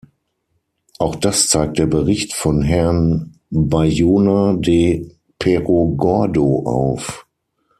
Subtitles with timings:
[0.97, 7.27] Auch das zeigt der Bericht von Herrn Bayona de Perogordo auf.